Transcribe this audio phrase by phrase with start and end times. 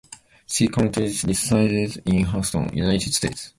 [0.47, 3.49] She currently resides in Houston, United States.